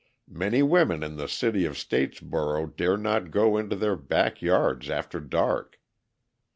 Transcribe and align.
Many 0.31 0.63
women 0.63 1.03
in 1.03 1.17
the 1.17 1.27
city 1.27 1.63
of 1.63 1.73
Statesboro 1.75 2.75
dare 2.75 2.97
not 2.97 3.29
go 3.29 3.55
into 3.55 3.75
their 3.75 3.95
backyards 3.95 4.89
after 4.89 5.19
dark. 5.19 5.79